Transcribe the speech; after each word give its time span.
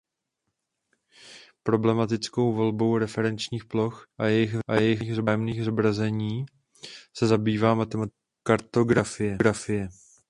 Problematikou 1.63 2.53
volby 2.53 2.99
referenčních 2.99 3.65
ploch 3.65 4.07
a 4.67 4.77
jejich 4.77 5.01
vzájemných 5.01 5.63
zobrazení 5.65 6.45
se 7.15 7.27
zabývá 7.27 7.75
matematická 7.75 8.17
kartografie. 8.43 9.37